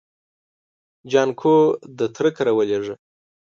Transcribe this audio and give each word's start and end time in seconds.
جانکو 1.11 1.55
د 1.97 1.99
تره 2.15 2.29
کره 2.37 2.51
ولېږه. 2.57 2.95